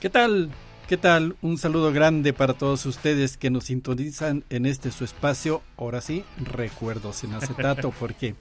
[0.00, 0.50] ¿Qué tal?
[0.88, 1.36] ¿Qué tal?
[1.42, 5.60] Un saludo grande para todos ustedes que nos sintonizan en este su espacio.
[5.76, 8.34] Ahora sí, recuerdos en acetato, porque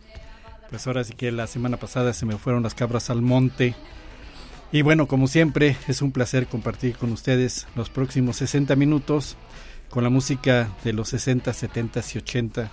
[0.69, 3.75] pues ahora sí que la semana pasada se me fueron las cabras al monte.
[4.71, 9.35] Y bueno, como siempre, es un placer compartir con ustedes los próximos 60 minutos
[9.89, 12.71] con la música de los 60, 70 y 80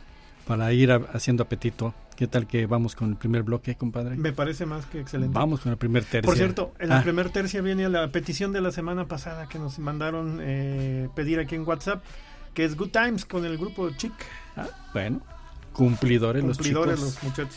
[0.47, 1.95] para ir haciendo apetito.
[2.17, 4.17] ¿Qué tal que vamos con el primer bloque, compadre?
[4.17, 5.33] Me parece más que excelente.
[5.33, 6.23] Vamos con el primer tercio.
[6.23, 7.03] Por cierto, en la ah.
[7.03, 11.55] primer tercia viene la petición de la semana pasada que nos mandaron eh, pedir aquí
[11.55, 12.05] en WhatsApp,
[12.53, 14.12] que es Good Times con el grupo Chic.
[14.56, 15.23] Ah, bueno,
[15.73, 17.22] cumplidores, cumplidores los chicos.
[17.22, 17.57] los muchachos.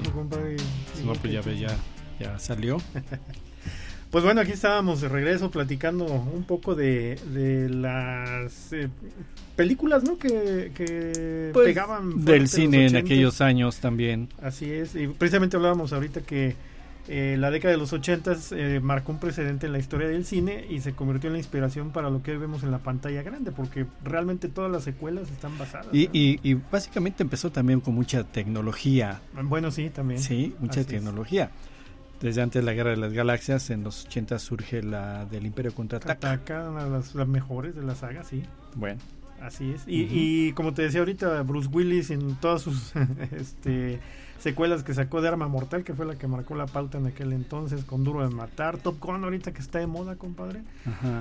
[0.00, 1.76] Pues ya, ya,
[2.18, 2.78] ya salió.
[4.12, 7.18] Pues bueno, aquí estábamos de regreso platicando un poco de,
[7.70, 8.90] las eh,
[9.56, 10.18] películas, ¿no?
[10.18, 12.22] Que, pues, pegaban.
[12.22, 14.28] Del cine en aquellos años también.
[14.42, 16.56] Así es, y precisamente hablábamos ahorita que
[17.08, 20.64] eh, la década de los 80 eh, marcó un precedente en la historia del cine
[20.68, 23.86] y se convirtió en la inspiración para lo que vemos en la pantalla grande, porque
[24.04, 25.88] realmente todas las secuelas están basadas.
[25.92, 29.20] Y, y, básicamente empezó también con mucha tecnología.
[29.42, 30.20] Bueno, sí, también.
[30.20, 31.50] Sí, mucha tecnología.
[32.20, 35.74] Desde antes de la Guerra de las Galaxias, en los 80 surge la del Imperio
[35.74, 36.32] Contraataca.
[36.32, 38.44] Ataca, una de las, mejores de la saga, sí.
[38.76, 39.00] Bueno.
[39.42, 39.82] Así es.
[39.86, 42.92] Y, y como te decía ahorita, Bruce Willis en todas sus
[43.32, 43.98] este,
[44.38, 47.32] secuelas que sacó de Arma Mortal, que fue la que marcó la pauta en aquel
[47.32, 50.62] entonces, con Duro de Matar, Top Gun ahorita que está de moda, compadre.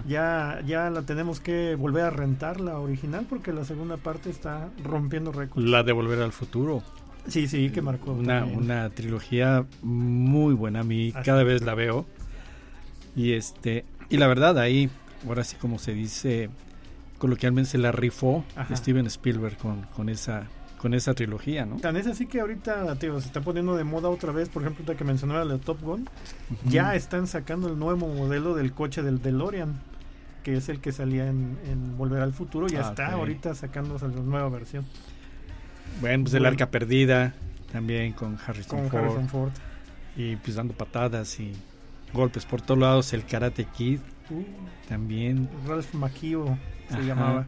[0.07, 4.69] Ya ya la tenemos que volver a rentar, la original, porque la segunda parte está
[4.83, 5.67] rompiendo récords.
[5.67, 6.83] La de Volver al Futuro.
[7.27, 8.13] Sí, sí, que marcó.
[8.13, 12.05] Una, una trilogía muy buena a mí, cada vez la veo.
[13.15, 14.89] Y este y la verdad ahí,
[15.27, 16.49] ahora sí como se dice
[17.21, 20.47] coloquialmente se la rifó Steven Spielberg con, con esa
[20.79, 21.75] con esa trilogía, ¿no?
[21.75, 24.97] Tan es así que ahorita, tío, se está poniendo de moda otra vez, por ejemplo,
[24.97, 26.09] que mencionaba la Top Gun,
[26.65, 29.79] ya están sacando el nuevo modelo del coche del DeLorean,
[30.41, 34.15] que es el que salía en, Volver al Futuro, ya ah, está ahorita sacándose la
[34.21, 34.83] nueva versión.
[36.01, 37.35] Bueno, pues el arca perdida,
[37.71, 38.89] también con Harrison,
[39.29, 39.51] Ford,
[40.17, 41.53] Y pues dando patadas y
[42.11, 43.99] golpes por todos lados, el Karate Kid,
[44.31, 44.43] uh.
[44.89, 45.47] también.
[45.67, 46.57] Ralph Macchio
[46.91, 47.45] se llamaba.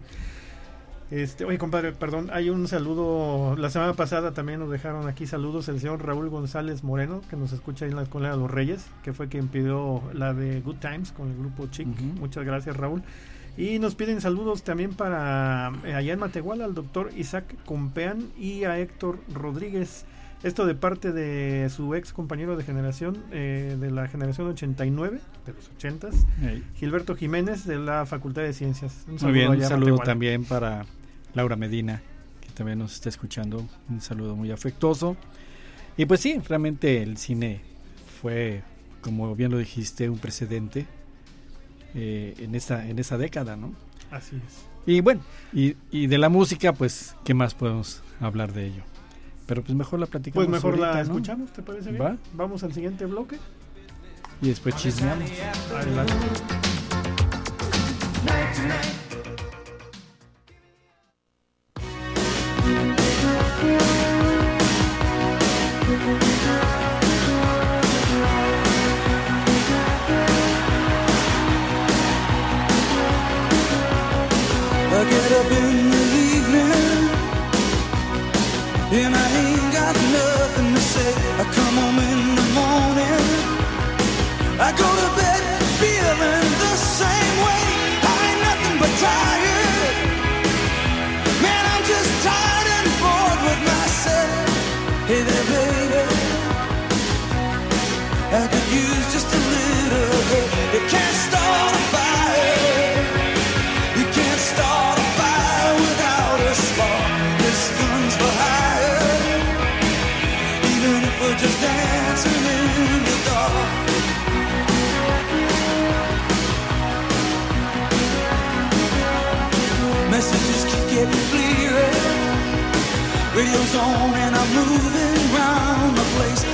[1.11, 3.55] Este, oye, compadre, perdón, hay un saludo.
[3.55, 7.53] La semana pasada también nos dejaron aquí saludos el señor Raúl González Moreno, que nos
[7.53, 10.77] escucha ahí en la Escuela de los Reyes, que fue quien pidió la de Good
[10.77, 11.87] Times con el grupo Chic.
[12.19, 13.03] Muchas gracias, Raúl.
[13.55, 18.63] Y nos piden saludos también para eh, allá en Matehuala al doctor Isaac Compean y
[18.63, 20.05] a Héctor Rodríguez
[20.43, 25.53] Esto de parte de su ex compañero de generación, eh, de la generación 89, de
[25.53, 26.13] los 80s,
[26.75, 29.05] Gilberto Jiménez, de la Facultad de Ciencias.
[29.07, 30.85] Muy bien, un saludo también para
[31.33, 32.01] Laura Medina,
[32.41, 33.65] que también nos está escuchando.
[33.89, 35.15] Un saludo muy afectuoso.
[35.95, 37.61] Y pues sí, realmente el cine
[38.21, 38.63] fue,
[38.99, 40.87] como bien lo dijiste, un precedente
[41.95, 43.73] eh, en, esa, en esa década, ¿no?
[44.11, 44.65] Así es.
[44.85, 45.21] Y bueno,
[45.53, 48.92] y, y de la música, pues, ¿qué más podemos hablar de ello?
[49.45, 50.47] Pero pues mejor la platicamos.
[50.47, 52.19] Pues mejor la escuchamos, ¿te parece bien?
[52.33, 53.37] Vamos al siguiente bloque.
[54.41, 55.29] Y después chismeamos.
[55.73, 56.13] Adelante.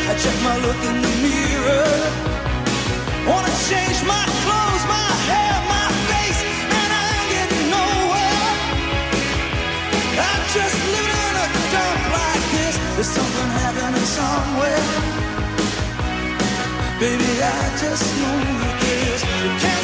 [0.10, 1.94] I check my look in the mirror.
[3.30, 6.42] Wanna change my clothes, my hair, my face,
[6.80, 8.48] and I ain't getting nowhere.
[10.18, 12.76] I just in a dump like this.
[12.96, 14.86] There's something happening somewhere.
[17.00, 19.22] Baby, I just know it is.
[19.46, 19.79] You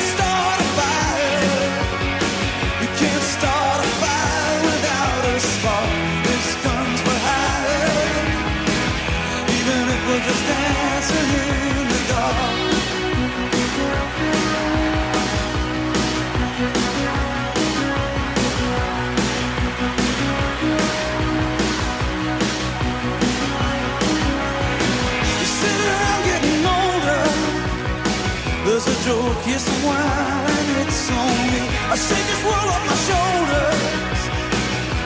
[29.85, 31.63] wine, it's on me.
[31.93, 34.21] I shake this world off my shoulders.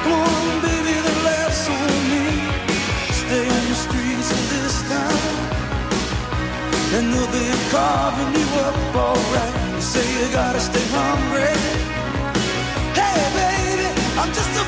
[0.04, 2.26] Come on, baby, the laughs on me.
[3.22, 5.34] Stay on the streets of this town.
[6.96, 9.54] And they'll be carving you up alright.
[9.76, 11.54] You say you gotta stay hungry.
[13.00, 13.88] Hey, baby,
[14.20, 14.59] I'm just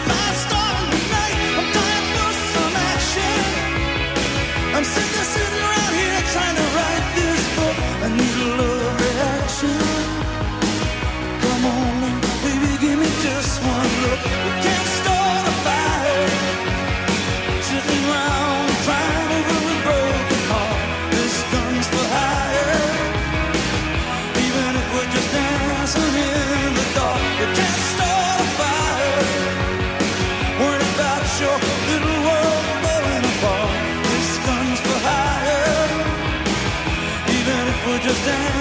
[37.84, 38.61] for just dance.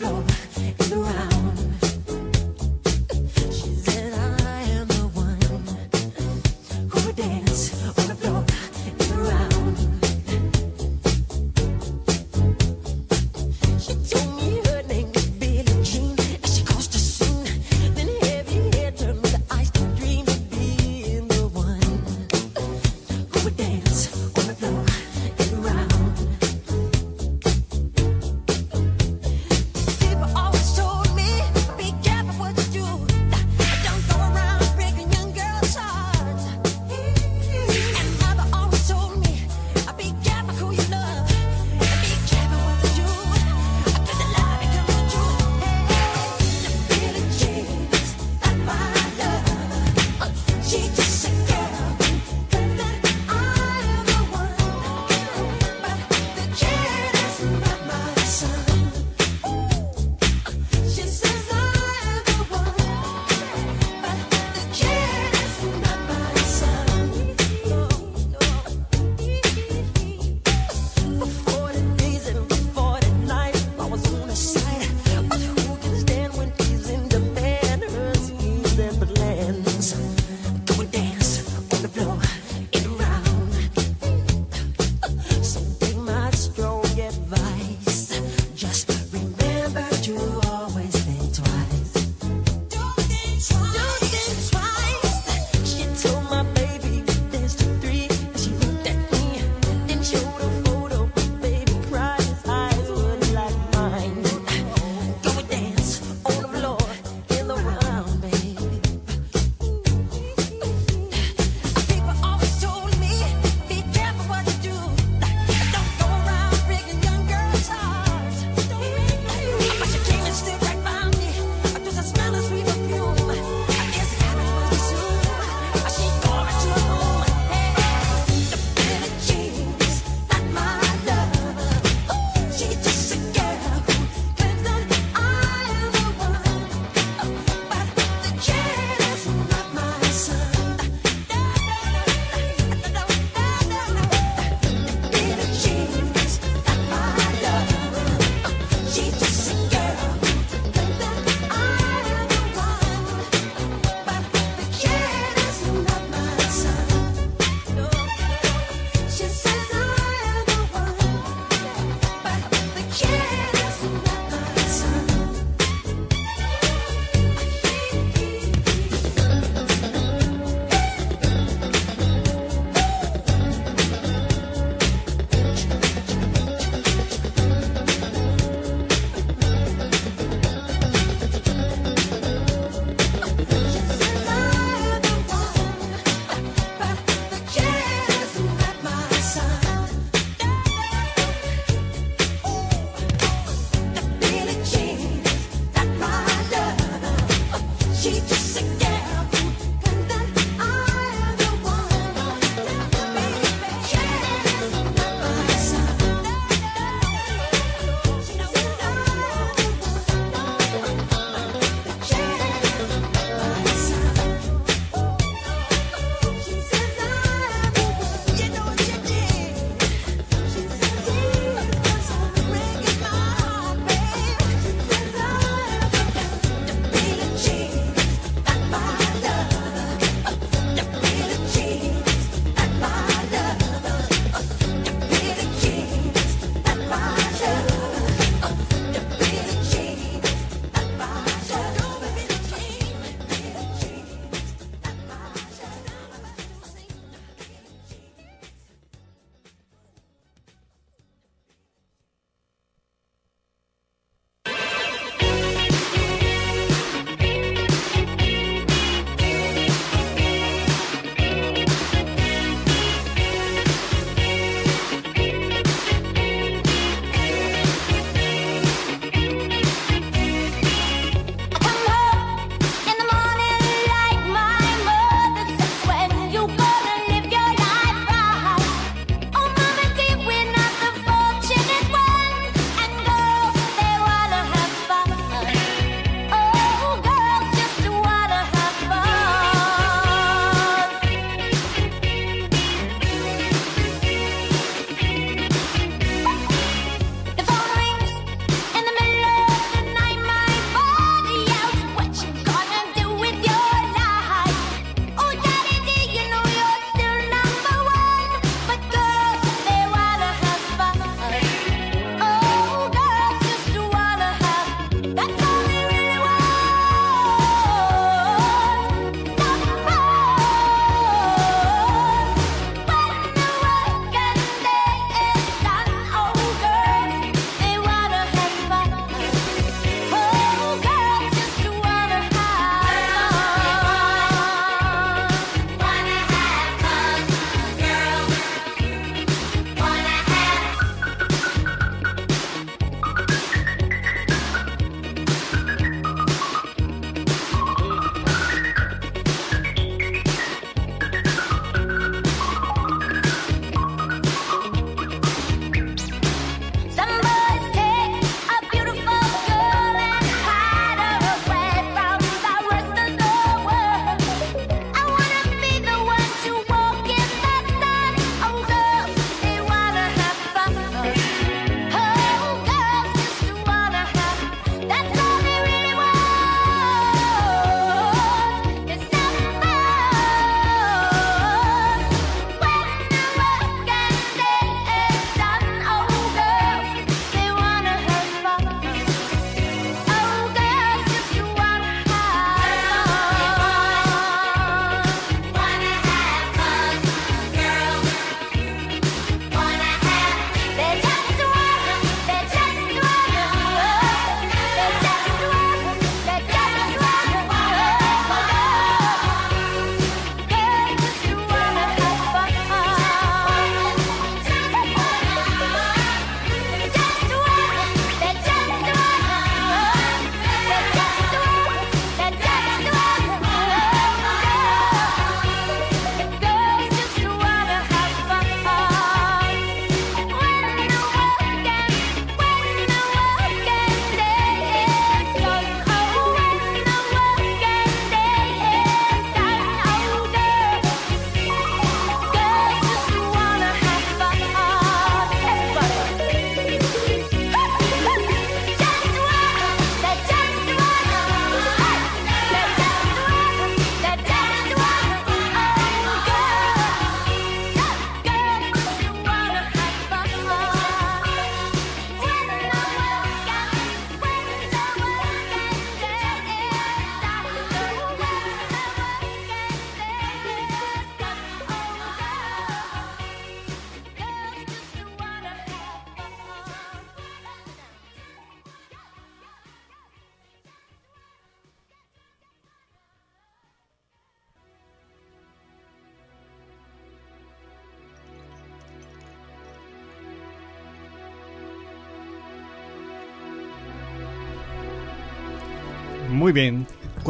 [0.00, 0.27] Oh.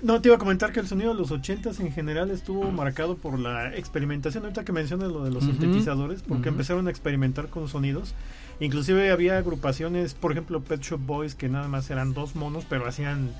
[0.00, 3.16] No, te iba a comentar que el sonido de los ochentas en general estuvo marcado
[3.16, 4.44] por la experimentación.
[4.44, 8.14] Ahorita que mencionas lo de los sintetizadores, porque empezaron a experimentar con sonidos.
[8.60, 12.86] Inclusive había agrupaciones, por ejemplo, Pet Shop Boys, que nada más eran dos monos, pero
[12.86, 13.30] hacían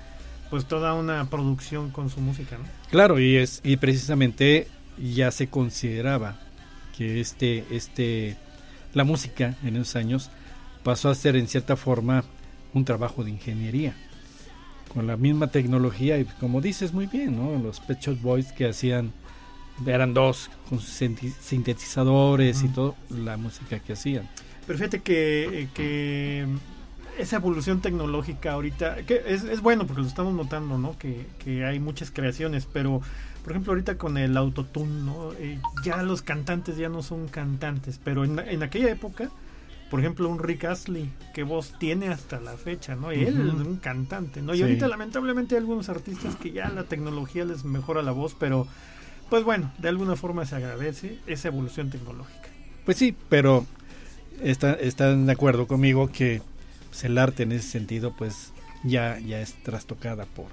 [0.51, 2.65] pues toda una producción con su música, ¿no?
[2.91, 6.39] Claro, y es y precisamente ya se consideraba
[6.97, 8.37] que este este
[8.95, 10.31] la música en esos años
[10.83, 12.25] pasó a ser en cierta forma
[12.73, 13.95] un trabajo de ingeniería
[14.93, 17.59] con la misma tecnología y como dices muy bien, ¿no?
[17.63, 19.13] Los Pet Shop Boys que hacían
[19.87, 20.91] eran dos con sus
[21.41, 24.29] sintetizadores y todo la música que hacían.
[24.69, 26.47] Pero fíjate que, eh, que
[27.19, 30.97] esa evolución tecnológica ahorita, que es, es bueno porque lo estamos notando, ¿no?
[30.97, 33.01] Que, que hay muchas creaciones, pero
[33.43, 35.33] por ejemplo ahorita con el autotune, ¿no?
[35.33, 39.31] Eh, ya los cantantes ya no son cantantes, pero en, en aquella época,
[39.91, 43.13] por ejemplo un Rick Astley, que voz tiene hasta la fecha, ¿no?
[43.13, 44.53] Y él es un cantante, ¿no?
[44.55, 44.63] Y Sí.
[44.65, 48.69] ahorita lamentablemente hay algunos artistas que ya la tecnología les mejora la voz, pero
[49.31, 52.49] pues bueno, de alguna forma se agradece esa evolución tecnológica.
[52.85, 53.67] Pues sí, pero
[54.43, 56.43] está- están de acuerdo conmigo que
[56.91, 58.53] pues, el arte en ese sentido pues
[58.85, 60.47] ya, ya es trastocada por,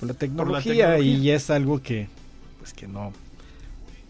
[0.00, 1.36] por la tecnología y tecnología.
[1.36, 2.08] es algo que
[2.58, 3.12] pues que no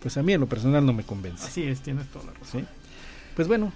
[0.00, 1.44] pues a mí en lo personal no me convence.
[1.46, 2.62] Así es, tienes toda la razón.
[2.62, 2.66] ¿sí?
[3.36, 3.72] Pues bueno,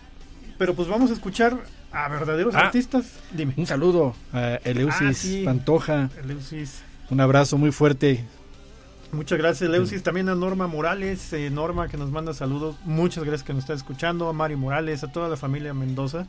[0.59, 1.57] Pero pues vamos a escuchar
[1.93, 2.61] a verdaderos Ah.
[2.67, 3.07] artistas.
[3.33, 3.53] Dime.
[3.57, 5.43] un saludo a Eleusis Ah, sí.
[5.45, 6.81] Pantoja, Eleusis.
[7.11, 8.25] un abrazo muy fuerte.
[9.13, 10.03] Muchas gracias, Eleusis.
[10.03, 11.33] También a Norma Morales.
[11.33, 12.77] eh, Norma que nos manda saludos.
[12.85, 14.29] Muchas gracias que nos está escuchando.
[14.29, 16.27] A Mari Morales, a toda la familia Mendoza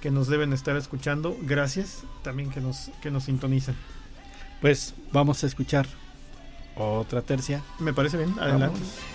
[0.00, 1.36] que nos deben estar escuchando.
[1.42, 3.74] Gracias también que nos, que nos sintonizan.
[4.60, 5.86] Pues vamos a escuchar
[6.76, 7.62] otra tercia.
[7.78, 8.34] Me parece bien.
[8.38, 8.78] Adelante.
[8.80, 9.13] Vamos.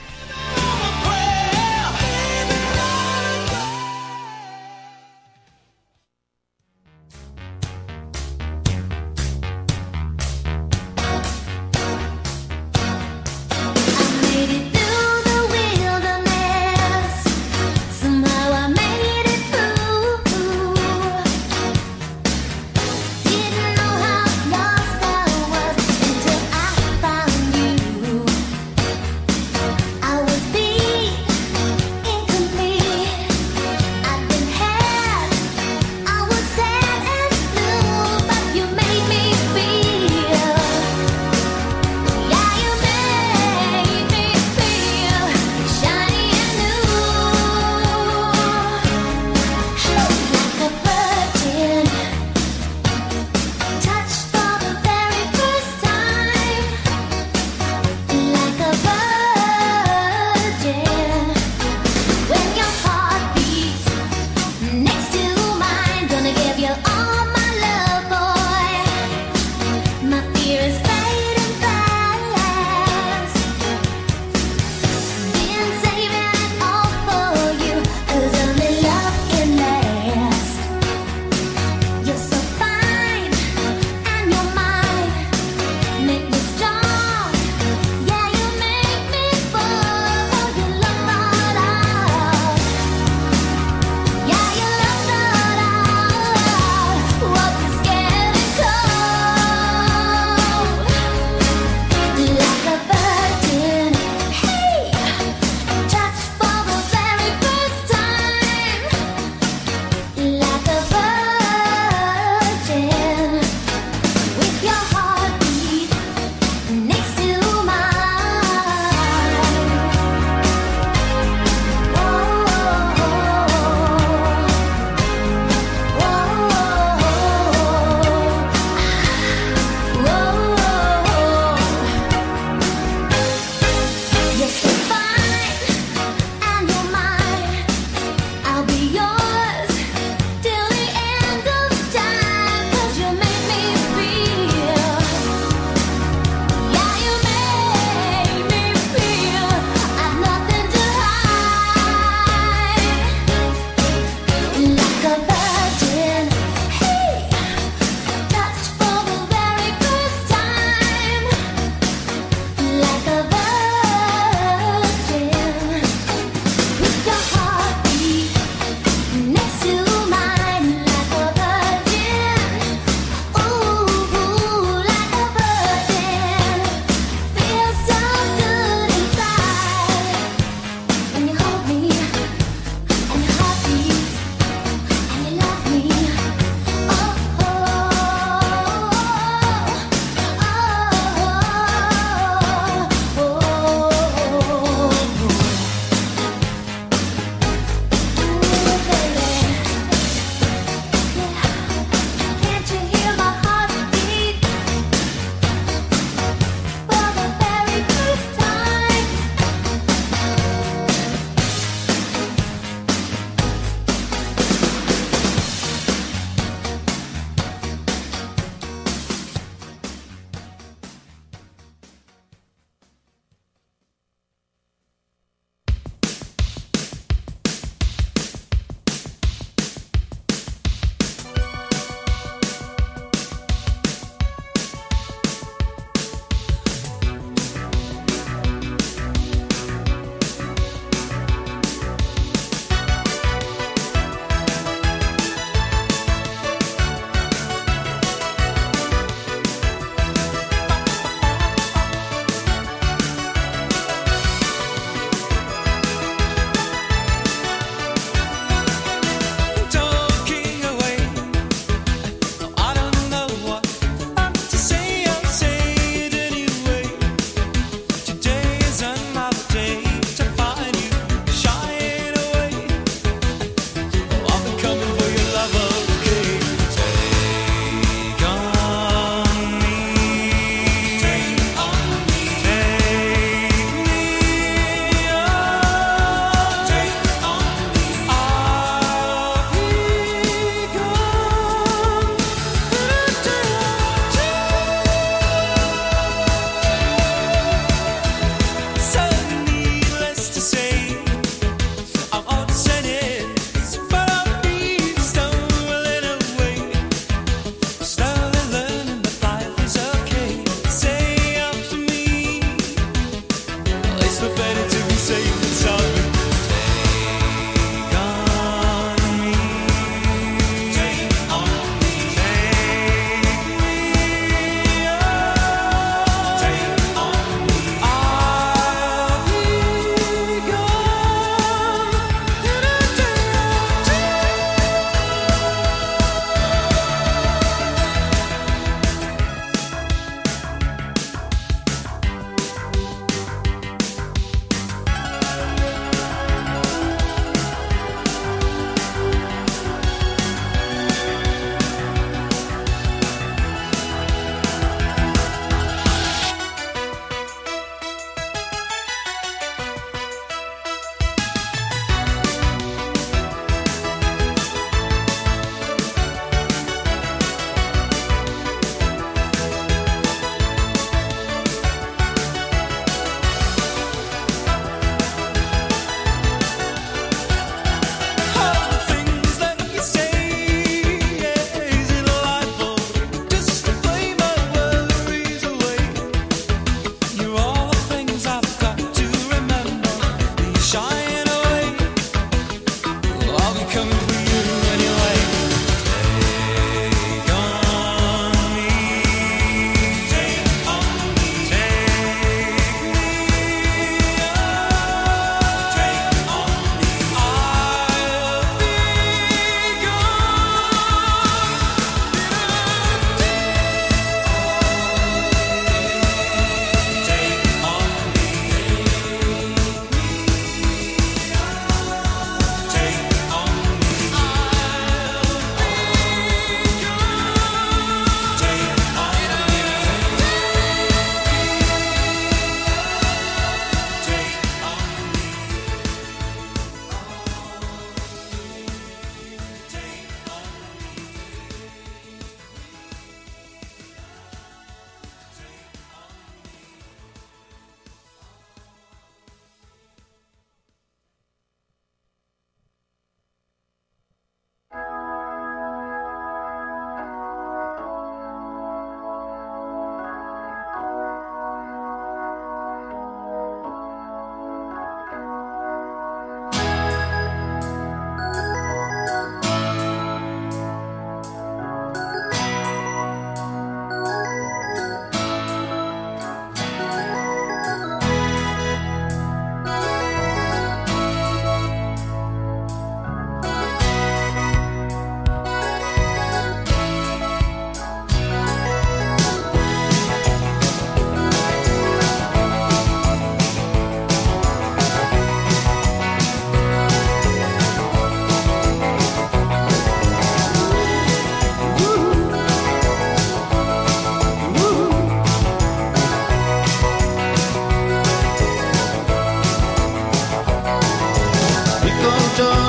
[512.39, 512.68] mucho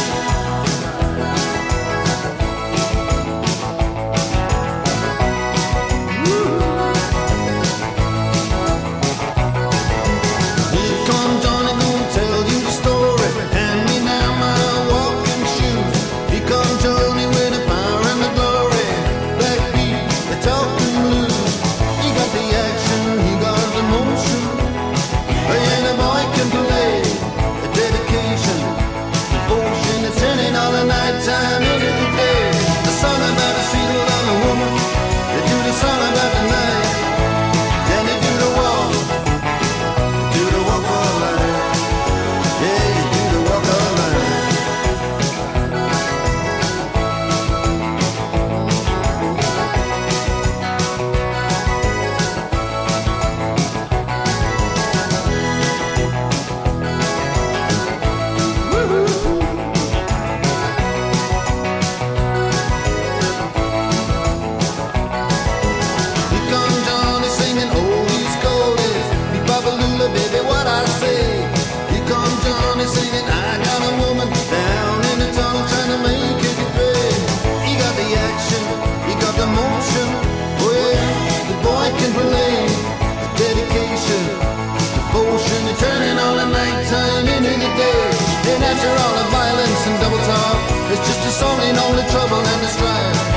[92.79, 93.30] right.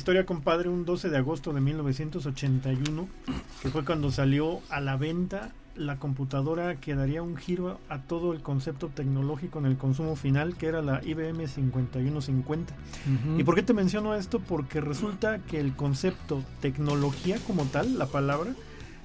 [0.00, 3.06] Historia, compadre, un 12 de agosto de 1981,
[3.62, 8.32] que fue cuando salió a la venta la computadora que daría un giro a todo
[8.32, 12.74] el concepto tecnológico en el consumo final, que era la IBM 5150.
[13.38, 14.40] ¿Y por qué te menciono esto?
[14.40, 18.52] Porque resulta que el concepto tecnología como tal, la palabra,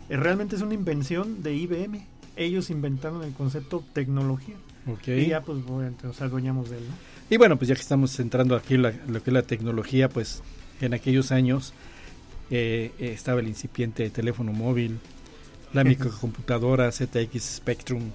[0.10, 2.06] eh, realmente es una invención de IBM.
[2.38, 4.56] Ellos inventaron el concepto tecnología.
[4.88, 5.08] Ok.
[5.10, 6.84] Y ya pues bueno, nos adueñamos de él.
[6.88, 6.96] ¿no?
[7.30, 10.10] Y bueno, pues ya que estamos entrando aquí en la- lo que es la tecnología,
[10.10, 10.42] pues
[10.82, 11.74] en aquellos años
[12.52, 15.00] eh, eh, estaba el incipiente teléfono móvil,
[15.74, 18.12] la microcomputadora ZX Spectrum,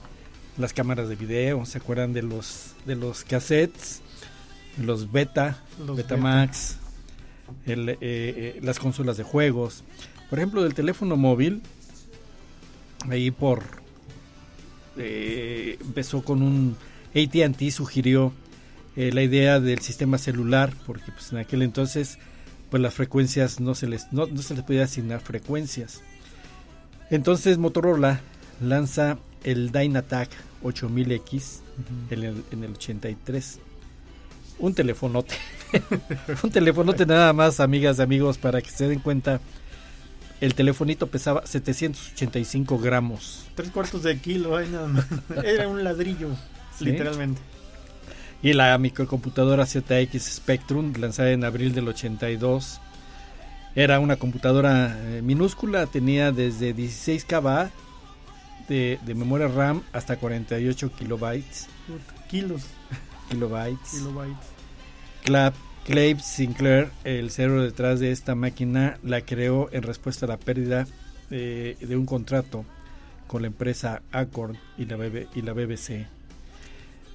[0.57, 4.03] las cámaras de video, ¿se acuerdan de los de los cassettes,
[4.79, 6.77] los Beta, Los Betamax,
[7.67, 9.85] el, eh, eh, las consolas de juegos?
[10.29, 11.63] Por ejemplo, del teléfono móvil,
[13.09, 13.63] ahí por
[14.97, 16.77] eh, empezó con un
[17.15, 18.33] AT&T sugirió
[18.97, 22.19] la idea del sistema celular porque pues en aquel entonces
[22.71, 26.03] pues las frecuencias no se les no, no se les podía asignar frecuencias
[27.11, 28.21] entonces Motorola
[28.61, 30.29] lanza el Dynatac
[30.63, 31.61] 8000X
[32.11, 33.59] en, el, en el 83
[34.59, 35.35] un telefonote
[36.43, 39.41] un telefonote nada más amigas amigos para que se den cuenta
[40.41, 45.05] el telefonito pesaba 785 gramos Tres cuartos de kilo, ay, nada más.
[45.45, 46.31] Era un ladrillo,
[46.79, 46.87] Sí.
[46.87, 47.43] literalmente.
[48.43, 52.81] Y la microcomputadora ZX Spectrum, lanzada en abril del 82,
[53.75, 57.71] era una computadora eh, minúscula, tenía desde 16 KB
[58.69, 61.69] de, de memoria RAM hasta 48 kilobytes.
[62.29, 62.63] Kilos,
[63.29, 63.91] kilobytes.
[63.91, 64.47] kilobytes.
[65.23, 70.37] Clap, Clave Sinclair, el cerebro detrás de esta máquina, la creó en respuesta a la
[70.39, 70.87] pérdida
[71.31, 72.65] eh, de un contrato
[73.27, 76.07] con la empresa Acorn y la, BB y la BBC.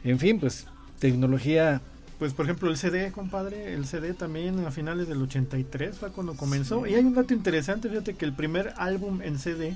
[0.03, 0.67] En fin, pues
[1.11, 1.81] tecnología
[2.19, 6.35] Pues por ejemplo el CD, compadre, el CD también a finales del 83 fue cuando
[6.35, 6.87] comenzó.
[6.87, 9.75] Y hay un dato interesante, fíjate que el primer álbum en CD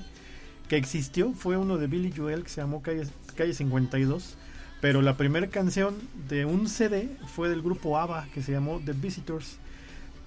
[0.68, 4.36] que existió fue uno de Billy Joel que se llamó Calle, Calle 52.
[4.80, 5.96] Pero la primera canción
[6.28, 9.58] de un CD fue del grupo ABBA que se llamó The Visitors.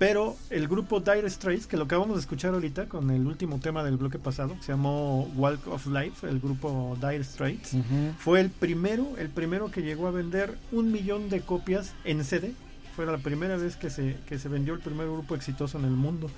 [0.04, 3.86] Pero el grupo Dire Straits, que lo acabamos de escuchar ahorita con el último tema
[3.86, 7.78] del bloque pasado, que se llamó Walk of Life, el grupo Dire Straits,
[8.20, 12.52] fue el primero, el primero que llegó a vender un millón de copias en CD.
[12.98, 15.92] Fue la primera vez que se, que se vendió el primer grupo exitoso en el
[15.92, 16.30] mundo.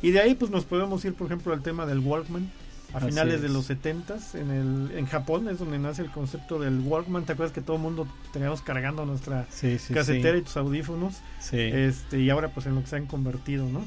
[0.00, 2.50] Y de ahí pues nos podemos ir, por ejemplo, al tema del Walkman.
[2.94, 6.80] A finales de los 70 en el en Japón es donde nace el concepto del
[6.80, 7.24] Walkman.
[7.24, 11.14] ¿Te acuerdas que todo el mundo teníamos cargando nuestra Sí, sí, casetera y tus audífonos?
[11.40, 11.58] sí.
[11.58, 13.84] Este, y ahora pues en lo que se han convertido, ¿no?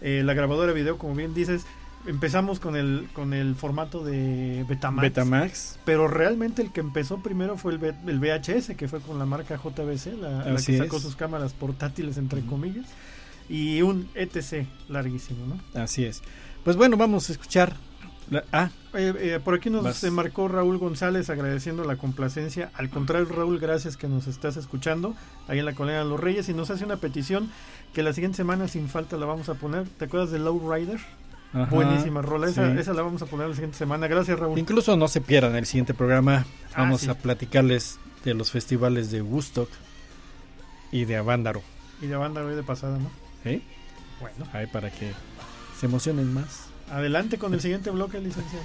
[0.00, 1.64] Eh, la grabadora de video, como bien dices,
[2.06, 5.02] empezamos con el con el formato de Betamax.
[5.02, 5.78] Betamax.
[5.84, 9.56] Pero realmente el que empezó primero fue el, el VHS, que fue con la marca
[9.56, 11.02] JBC, la, que sacó es.
[11.02, 12.86] sus cámaras portátiles, entre comillas,
[13.48, 15.80] y un ETC larguísimo, ¿no?
[15.80, 16.22] Así es.
[16.62, 17.74] Pues bueno, vamos a escuchar.
[18.30, 20.04] La- ah, Eh, eh, por aquí nos Vas.
[20.12, 22.70] marcó Raúl González agradeciendo la complacencia.
[22.74, 25.14] Al contrario, Raúl, gracias que nos estás escuchando
[25.48, 27.50] ahí en la Colonia de los Reyes y nos hace una petición
[27.92, 29.88] que la siguiente semana sin falta la vamos a poner.
[29.88, 31.00] ¿Te acuerdas de Low Rider?
[31.52, 32.78] ajá, Buenísima rola, esa, sí.
[32.78, 34.06] esa la vamos a poner la siguiente semana.
[34.08, 34.58] Gracias, Raúl.
[34.58, 36.46] Incluso no se pierdan el siguiente programa.
[36.74, 37.08] Ah, Vamos sí.
[37.10, 39.68] a platicarles de los festivales de Woodstock
[40.92, 41.62] y de Avándaro.
[42.00, 43.10] Y banda hoy de pasada, ¿no?
[43.42, 43.62] ¿sí?
[44.20, 45.12] Bueno, Ahí para que
[45.78, 46.66] se emocionen más.
[46.90, 48.64] Adelante con el siguiente bloque, licenciado.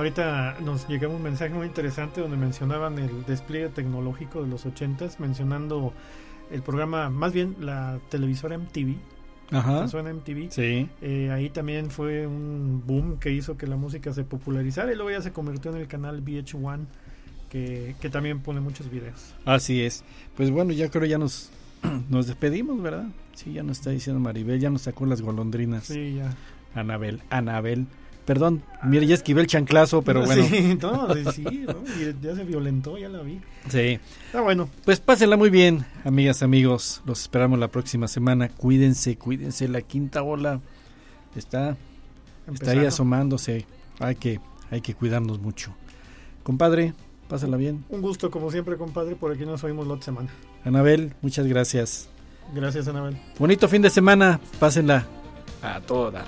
[0.00, 5.18] Ahorita nos llegaba un mensaje muy interesante donde mencionaban el despliegue tecnológico de los 80s,
[5.18, 5.92] mencionando
[6.50, 8.96] el programa, más bien la televisora MTV,
[9.50, 9.82] Ajá.
[9.82, 10.50] ¿te suena MTV?
[10.50, 10.88] Sí.
[11.02, 15.10] Eh, ahí también fue un boom que hizo que la música se popularizara y luego
[15.10, 16.86] ya se convirtió en el canal VH1
[17.50, 19.34] que, que también pone muchos videos.
[19.44, 20.02] Así es.
[20.34, 21.50] Pues bueno, ya creo ya nos,
[22.08, 23.08] nos despedimos, ¿verdad?
[23.34, 25.84] Sí, ya nos está diciendo Maribel, ya nos sacó las golondrinas.
[25.84, 26.34] Sí, ya.
[26.74, 27.86] Anabel, Anabel.
[28.24, 30.44] Perdón, mire, ya esquivé el chanclazo, pero bueno.
[30.44, 31.82] Sí, no, sí, ¿no?
[32.22, 33.40] Ya se violentó, ya la vi.
[33.68, 33.98] Sí.
[34.34, 37.02] Ah, bueno, Pues pásenla muy bien, amigas, amigos.
[37.06, 38.48] Los esperamos la próxima semana.
[38.48, 39.68] Cuídense, cuídense.
[39.68, 40.60] La quinta ola
[41.34, 41.76] está,
[42.52, 43.66] está ahí asomándose.
[43.98, 44.40] Hay que,
[44.70, 45.74] hay que cuidarnos mucho.
[46.42, 46.94] Compadre,
[47.28, 47.84] pásala bien.
[47.88, 49.16] Un gusto, como siempre, compadre.
[49.16, 50.30] Por aquí nos oímos la otra semana.
[50.64, 52.08] Anabel, muchas gracias.
[52.54, 53.16] Gracias, Anabel.
[53.38, 54.40] Bonito fin de semana.
[54.58, 55.06] Pásenla
[55.62, 56.26] a todo dar.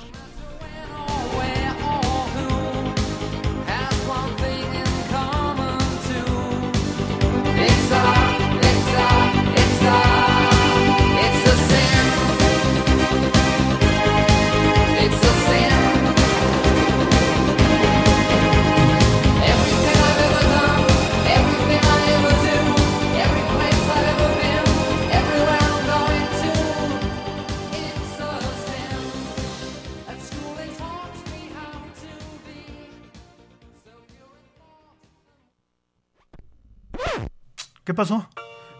[37.85, 38.29] ¿Qué pasó?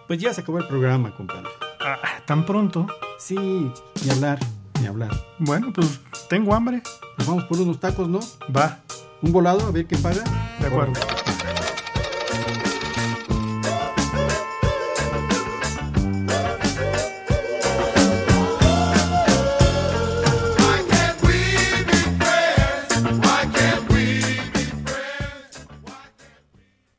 [0.07, 1.49] Pues ya se acabó el programa, compadre.
[1.81, 2.87] Ah, ¿Tan pronto?
[3.19, 4.39] Sí, ni hablar,
[4.81, 5.11] ni hablar.
[5.39, 6.83] Bueno, pues tengo hambre.
[7.19, 8.21] Nos vamos por unos tacos, ¿no?
[8.55, 8.81] Va,
[9.23, 10.23] Un volado, a ver qué paga.
[10.61, 10.93] de acuerdo.